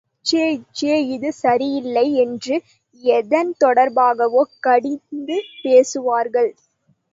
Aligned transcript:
ச்சே 0.25 0.45
ச்சே 0.69 0.93
இது 1.07 1.29
சரியில்லை 1.33 2.13
என்று 2.15 2.55
எதன் 3.03 3.51
தொடர்பாகவோ 3.59 4.43
கடிந்து 4.59 5.37
பேசுவார்கள். 5.63 6.51